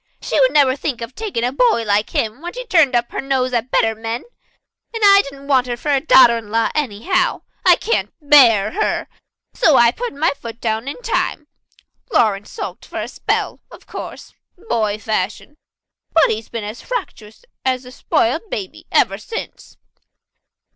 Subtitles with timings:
[0.19, 3.21] "She would never think of taking a boy like him when she'd turned up her
[3.21, 4.23] nose at better men.
[4.95, 7.43] And I didn't want her for a daughter in law anyhow.
[7.63, 9.07] I can't bear her.
[9.53, 11.45] So I put my foot down in time.
[12.11, 15.55] Lawrence sulked for a spell, of course boy fashion
[16.19, 19.77] and he's been as fractious as a spoiled baby ever since."